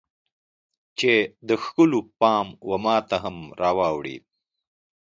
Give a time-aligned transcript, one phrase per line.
[0.99, 1.13] چې
[1.47, 4.17] د ښکلو پام و ماته هم راواوړي